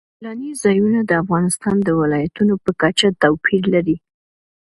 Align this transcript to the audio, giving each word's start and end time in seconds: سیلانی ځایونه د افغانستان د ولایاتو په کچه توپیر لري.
سیلانی 0.13 0.51
ځایونه 0.63 0.99
د 1.05 1.11
افغانستان 1.23 1.75
د 1.83 1.89
ولایاتو 1.99 2.59
په 2.63 2.71
کچه 2.81 3.07
توپیر 3.21 3.63
لري. 3.73 3.95